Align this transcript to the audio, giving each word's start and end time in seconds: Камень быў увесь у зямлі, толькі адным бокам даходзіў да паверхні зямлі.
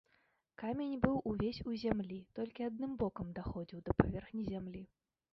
Камень 0.59 0.93
быў 1.01 1.17
увесь 1.31 1.59
у 1.71 1.75
зямлі, 1.81 2.17
толькі 2.39 2.65
адным 2.69 2.95
бокам 3.01 3.27
даходзіў 3.35 3.83
да 3.91 3.95
паверхні 3.99 4.43
зямлі. 4.47 4.83